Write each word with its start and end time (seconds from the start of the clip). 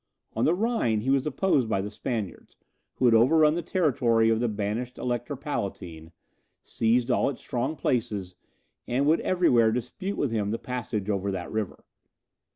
On 0.33 0.45
the 0.45 0.55
Rhine 0.55 1.01
he 1.01 1.11
was 1.11 1.27
opposed 1.27 1.69
by 1.69 1.79
the 1.79 1.91
Spaniards, 1.91 2.55
who 2.95 3.05
had 3.05 3.13
overrun 3.13 3.53
the 3.53 3.61
territory 3.61 4.31
of 4.31 4.39
the 4.39 4.47
banished 4.49 4.97
Elector 4.97 5.35
Palatine, 5.35 6.11
seized 6.63 7.11
all 7.11 7.29
its 7.29 7.41
strong 7.41 7.75
places, 7.75 8.35
and 8.87 9.05
would 9.05 9.19
everywhere 9.21 9.71
dispute 9.71 10.17
with 10.17 10.31
him 10.31 10.49
the 10.49 10.57
passage 10.57 11.07
over 11.07 11.29
that 11.29 11.51
river. 11.51 11.85